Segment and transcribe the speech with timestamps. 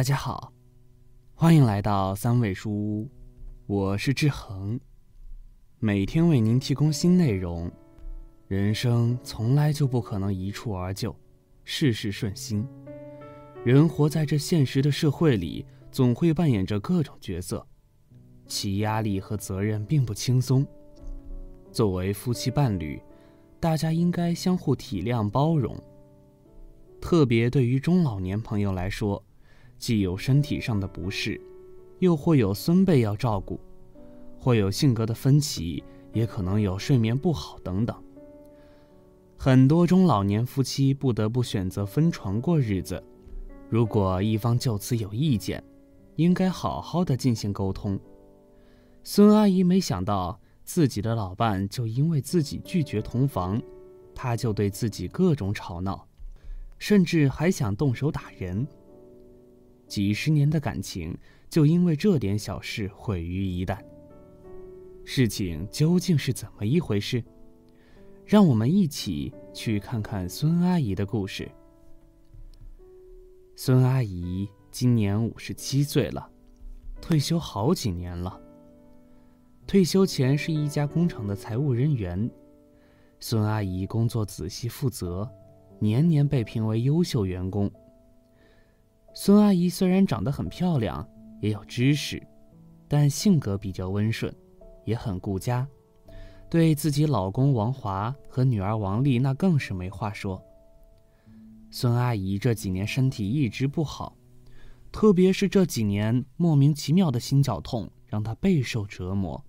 [0.00, 0.50] 大家好，
[1.34, 3.10] 欢迎来到三味书屋，
[3.66, 4.80] 我是志恒，
[5.78, 7.70] 每天为您提供新内容。
[8.48, 11.14] 人生从来就不可能一蹴而就，
[11.64, 12.66] 事事顺心。
[13.62, 17.66] 人活在这现实的社会里，总会扮演着各种角色，
[18.46, 20.66] 其压力和责任并不轻松。
[21.70, 22.98] 作为夫妻伴侣，
[23.60, 25.78] 大家应该相互体谅包容。
[27.02, 29.22] 特别对于中老年朋友来说，
[29.80, 31.40] 既有身体上的不适，
[31.98, 33.58] 又或有孙辈要照顾，
[34.38, 37.96] 或有性格的分歧，也可能有睡眠不好等等。
[39.38, 43.02] 很多中老年夫妻不得不选择分床过日子。
[43.70, 45.64] 如果一方就此有意见，
[46.16, 47.98] 应该好好的进行沟通。
[49.02, 53.60] 孙阿姨没想到自己的老伴就因为自己拒绝同房，
[54.14, 56.06] 他就对自己各种吵闹。
[56.78, 58.66] 甚至还想动手打人。
[59.90, 63.76] 几十年的感情就因为这点小事毁于一旦。
[65.04, 67.22] 事情究竟是怎么一回事？
[68.24, 71.50] 让我们一起去看看孙阿姨的故事。
[73.56, 76.30] 孙阿姨今年五十七岁了，
[77.02, 78.40] 退休好几年了。
[79.66, 82.30] 退休前是一家工厂的财务人员。
[83.18, 85.28] 孙阿姨工作仔细负责。
[85.80, 87.68] 年年被评为优秀员工。
[89.12, 91.06] 孙阿姨虽然长得很漂亮，
[91.40, 92.22] 也有知识，
[92.88, 94.34] 但性格比较温顺，
[94.84, 95.66] 也很顾家，
[96.48, 100.42] 对自己老公王华和女儿王丽那更是没话说。
[101.70, 104.16] 孙阿姨这几年身体一直不好，
[104.90, 109.42] 特别是这几年莫名其妙的心绞痛让她备受折磨。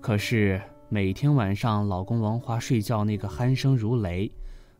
[0.00, 4.30] 可是每天晚上老公王华睡觉那个鼾声如雷。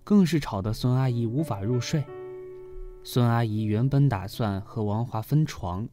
[0.04, 2.04] 更是吵得孙阿姨无法入睡。
[3.04, 5.88] 孙阿姨原本打算和王华分床，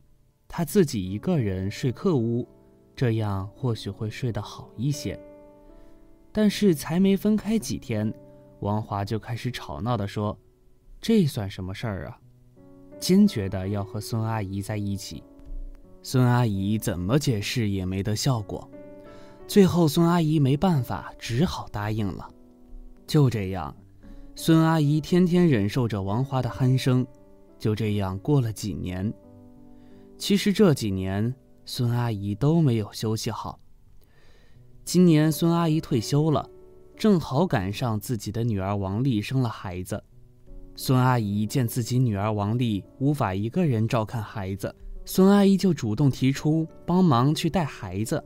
[0.48, 2.48] 她自己一个人睡客屋，
[2.96, 5.20] 这样或许会睡得好一些。
[6.32, 8.14] 但是才没分开几天，
[8.60, 10.38] 王华就开始吵闹地说
[11.02, 12.20] ：“这算什么事儿啊？”
[13.00, 15.24] 坚决的要和孙阿姨在一起。
[16.04, 18.70] 孙阿姨怎么解释也没得效果，
[19.48, 22.30] 最后孙阿姨没办法，只好答应了。
[23.08, 23.76] 就这样。
[24.42, 27.06] 孙阿姨天天忍受着王华的鼾声，
[27.58, 29.14] 就这样过了几年。
[30.18, 31.36] 其实这几年，
[31.66, 33.60] 孙阿姨都没有休息好。
[34.86, 36.50] 今年孙阿姨退休了，
[36.96, 40.02] 正好赶上自己的女儿王丽生了孩子。
[40.74, 44.74] 孙阿姨见自己女儿王丽无法一个人照看孩子，
[45.04, 48.24] 孙阿姨就主动提出帮忙去带孩子，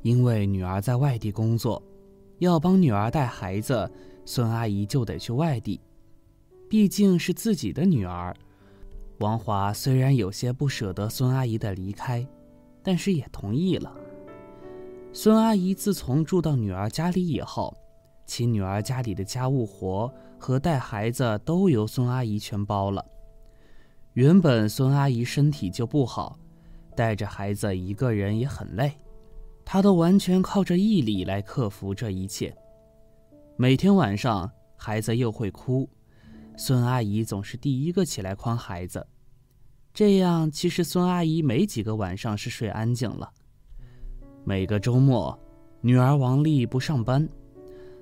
[0.00, 1.82] 因为女儿在外地工作，
[2.38, 3.92] 要帮女儿带孩子。
[4.24, 5.80] 孙阿姨就得去外地，
[6.68, 8.34] 毕竟是自己的女儿。
[9.18, 12.26] 王华虽然有些不舍得孙阿姨的离开，
[12.82, 13.94] 但是也同意了。
[15.12, 17.76] 孙阿姨自从住到女儿家里以后，
[18.26, 23.04] 其女儿家里的家务活和带孩子都由孙阿姨全包了。
[24.14, 26.38] 原本孙阿姨身体就不好，
[26.96, 28.92] 带着孩子一个人也很累，
[29.64, 32.54] 她都完全靠着毅力来克服这一切。
[33.62, 35.88] 每天晚上，孩子又会哭，
[36.56, 39.06] 孙阿姨总是第一个起来宽孩子。
[39.94, 43.32] 这样，其实孙阿姨没几个晚上是睡安静了。
[44.42, 45.38] 每个周末，
[45.80, 47.28] 女儿王丽不上班，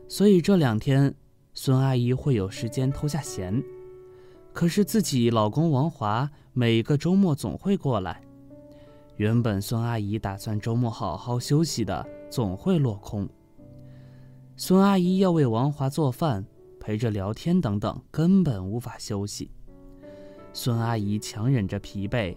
[0.09, 1.15] 所以这两天，
[1.53, 3.63] 孙阿姨会有时间偷下闲。
[4.55, 8.23] 可是自己老公王华每个周末总会过来，
[9.19, 13.29] 原本孙阿姨打算周末好好休息的，总会落空。
[14.57, 16.45] 孙阿姨要为王华做饭、
[16.79, 19.51] 陪着聊天等等，根本无法休息。
[20.53, 22.37] 孙阿姨强忍着疲惫，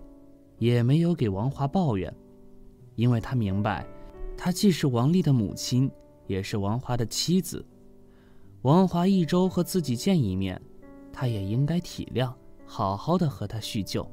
[0.57, 2.13] 也没有给王华抱怨，
[2.95, 3.85] 因为她明白，
[4.37, 5.91] 她既是王丽的母亲，
[6.27, 7.65] 也是王华的妻子。
[8.61, 10.61] 王华一周和自己见一面，
[11.11, 12.33] 她也应该体谅，
[12.65, 14.09] 好好的和他叙旧。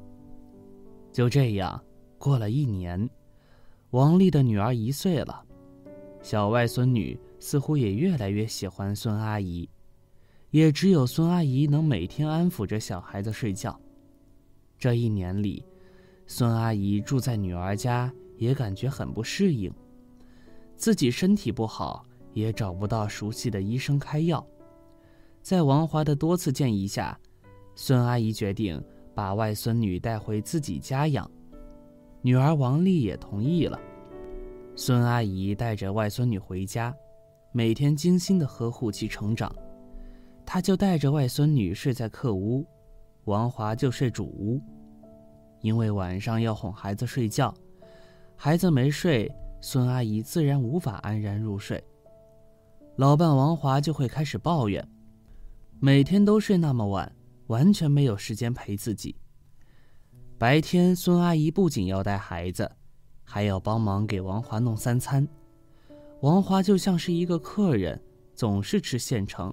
[1.13, 1.81] 就这样
[2.17, 3.09] 过了一年，
[3.91, 5.41] 王丽的女儿一岁了，
[6.21, 7.17] 小外孙女。
[7.41, 9.67] 似乎也越来越喜欢孙阿姨，
[10.51, 13.77] 也只有孙阿姨能每天安抚着小孩子睡觉。
[14.77, 15.65] 这一年里，
[16.27, 19.73] 孙阿姨住在女儿家也感觉很不适应，
[20.75, 22.05] 自己身体不好，
[22.35, 24.45] 也找不到熟悉的医生开药。
[25.41, 27.19] 在王华的多次建议下，
[27.73, 28.79] 孙阿姨决定
[29.15, 31.29] 把外孙女带回自己家养，
[32.21, 33.79] 女儿王丽也同意了。
[34.75, 36.95] 孙阿姨带着外孙女回家。
[37.53, 39.53] 每天精心的呵护其成长，
[40.45, 42.65] 他就带着外孙女睡在客屋，
[43.25, 44.61] 王华就睡主屋。
[45.59, 47.53] 因为晚上要哄孩子睡觉，
[48.35, 51.83] 孩子没睡，孙阿姨自然无法安然入睡。
[52.95, 54.87] 老伴王华就会开始抱怨，
[55.79, 57.13] 每天都睡那么晚，
[57.47, 59.15] 完全没有时间陪自己。
[60.37, 62.71] 白天，孙阿姨不仅要带孩子，
[63.23, 65.27] 还要帮忙给王华弄三餐。
[66.21, 67.99] 王华就像是一个客人，
[68.35, 69.51] 总是吃现成，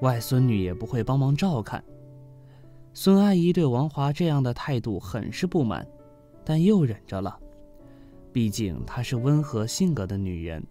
[0.00, 1.82] 外孙女也不会帮忙照看。
[2.94, 5.84] 孙阿姨对王华这样的态度很是不满，
[6.44, 7.36] 但又忍着了，
[8.32, 10.64] 毕竟她是温和性格的女人。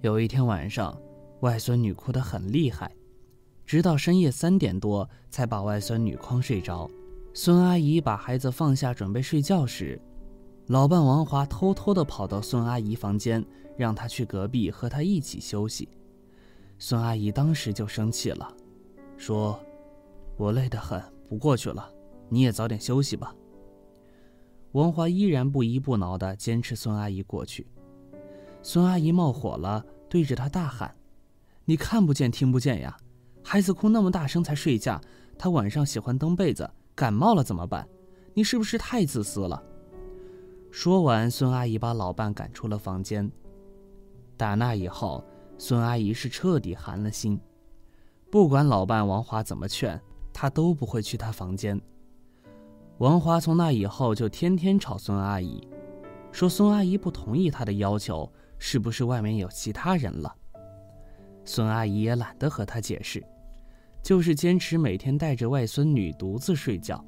[0.00, 0.98] 有一天晚上，
[1.40, 2.90] 外孙女哭得很厉害，
[3.66, 6.90] 直到深夜三点多才把外孙女诓睡着。
[7.34, 10.00] 孙阿姨把孩子放下准备睡觉时，
[10.68, 13.44] 老伴王华偷偷地跑到孙阿姨房间，
[13.78, 15.88] 让她去隔壁和她一起休息。
[16.78, 18.54] 孙阿姨当时就生气了，
[19.16, 19.58] 说
[20.36, 21.90] ：“我累得很。”不过去了，
[22.28, 23.34] 你也早点休息吧。
[24.72, 27.66] 王华依然不依不挠的坚持孙阿姨过去。
[28.62, 30.94] 孙阿姨冒火了，对着他大喊
[31.66, 32.96] ：“你看不见听不见呀？
[33.42, 35.00] 孩子哭那么大声才睡觉，
[35.38, 37.86] 他晚上喜欢蹬被子，感冒了怎么办？
[38.34, 39.62] 你是不是太自私了？”
[40.72, 43.30] 说完，孙阿姨把老伴赶出了房间。
[44.38, 45.22] 打那以后，
[45.58, 47.38] 孙阿姨是彻底寒了心，
[48.30, 50.00] 不管老伴王华怎么劝。
[50.32, 51.80] 她都不会去他房间。
[52.98, 55.66] 王华从那以后就天天吵孙阿姨，
[56.30, 60.32] 说孙阿姨不同意他的要求，是不是外面有其他人了？
[61.44, 63.20] 孙阿姨也懒得和他解释，
[64.00, 67.04] 就是坚持每天带着外孙女独自睡觉。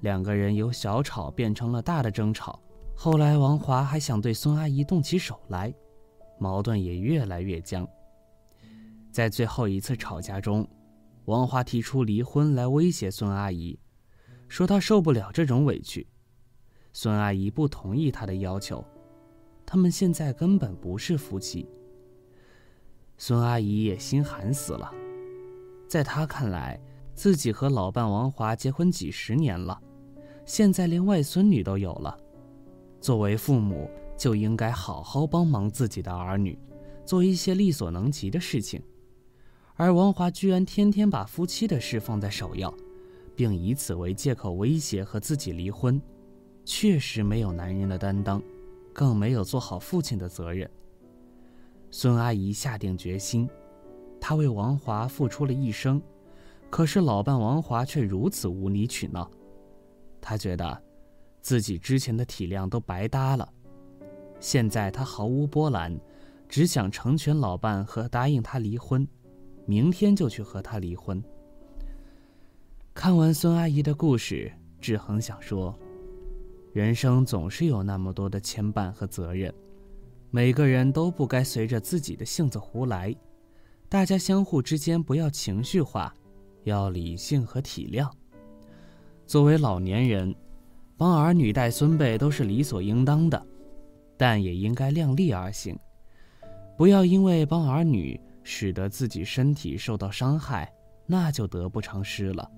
[0.00, 2.58] 两个人由小吵变成了大的争吵，
[2.96, 5.72] 后来王华还想对孙阿姨动起手来，
[6.38, 7.86] 矛盾也越来越僵。
[9.10, 10.66] 在最后一次吵架中。
[11.26, 13.76] 王华提出离婚来威胁孙阿姨，
[14.46, 16.06] 说他受不了这种委屈。
[16.92, 18.84] 孙阿姨不同意他的要求，
[19.66, 21.68] 他们现在根本不是夫妻。
[23.18, 24.88] 孙阿姨也心寒死了，
[25.88, 26.80] 在她看来，
[27.12, 29.82] 自己和老伴王华结婚几十年了，
[30.44, 32.16] 现在连外孙女都有了，
[33.00, 36.58] 作为父母就应该好好帮忙自己的儿女，
[37.04, 38.82] 做一些力所能及的事情。
[39.74, 42.74] 而王华居然天天把夫妻的事放在首要，
[43.34, 46.00] 并以此为借口威胁和自己离婚，
[46.64, 48.42] 确实没有男人的担当，
[48.92, 50.70] 更没有做好父亲的责任。
[51.90, 53.48] 孙阿姨下定决心，
[54.18, 56.00] 她为王华付出了一生，
[56.70, 59.30] 可是老伴王华却如此无理取闹，
[60.20, 60.82] 她觉得
[61.42, 63.48] 自己之前的体谅都白搭了，
[64.40, 65.98] 现在她毫无波澜，
[66.48, 69.06] 只想成全老伴和答应他离婚。
[69.68, 71.20] 明天就去和他离婚。
[72.94, 75.76] 看完孙阿姨的故事，志恒想说：
[76.72, 79.52] 人生总是有那么多的牵绊和责任，
[80.30, 83.12] 每个人都不该随着自己的性子胡来。
[83.88, 86.14] 大家相互之间不要情绪化，
[86.62, 88.08] 要理性和体谅。
[89.26, 90.32] 作为老年人，
[90.96, 93.46] 帮儿女带孙辈都是理所应当的，
[94.16, 95.78] 但也应该量力而行，
[96.76, 98.20] 不要因为帮儿女。
[98.48, 100.72] 使得自己身体受到伤害，
[101.04, 102.48] 那就得不偿失了。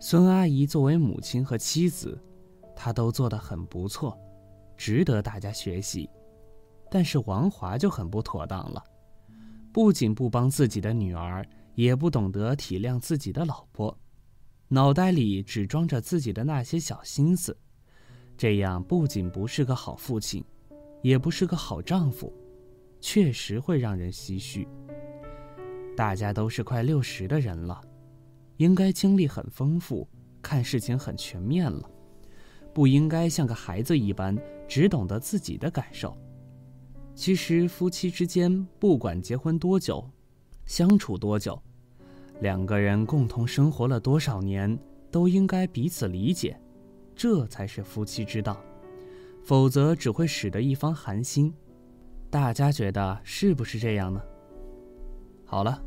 [0.00, 2.18] 孙阿姨作为母亲和妻子，
[2.74, 4.18] 她都做得很不错，
[4.74, 6.08] 值得大家学习。
[6.90, 8.82] 但是王华就很不妥当了，
[9.70, 13.94] 不仅不帮自己的女儿，也不懂得体谅自己的老婆，
[14.68, 17.54] 脑袋里只装着自己的那些小心思，
[18.34, 20.42] 这样不仅不是个好父亲，
[21.02, 22.32] 也不是个好丈夫，
[23.00, 24.66] 确实会让人唏嘘。
[25.96, 27.80] 大家都是快六十的人了，
[28.56, 30.08] 应该经历很丰富，
[30.40, 31.90] 看事情很全面了，
[32.72, 36.16] 不应该像个孩子一般，只懂得自己的感受。
[37.14, 40.08] 其实夫妻之间，不管结婚多久，
[40.64, 41.60] 相处多久，
[42.40, 44.78] 两个人共同生活了多少年，
[45.10, 46.58] 都应该彼此理解，
[47.14, 48.64] 这才是夫妻之道。
[49.42, 51.52] 否则只会使得一方寒心。
[52.30, 54.22] 大家觉得是不是这样呢？
[55.44, 55.82] 好了，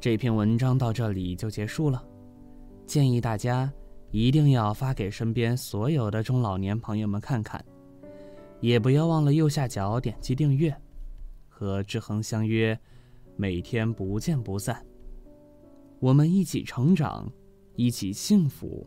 [0.00, 2.02] 这篇文章到这里就结束了。
[2.86, 3.70] 建议大家
[4.10, 7.62] 一定要发给身边所有的中老年朋友们看看，
[8.60, 10.74] 也不要忘了右下角点击订阅，
[11.48, 12.78] 和志恒相约，
[13.36, 14.82] 每天不见不散。
[16.00, 17.30] 我们一起成长，
[17.74, 18.86] 一起幸福。